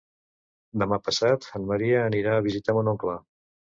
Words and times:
Demà 0.83 0.97
passat 1.09 1.47
en 1.59 1.67
Maria 1.73 1.99
anirà 2.07 2.35
a 2.39 2.45
visitar 2.49 2.77
mon 2.79 2.91
oncle. 2.95 3.19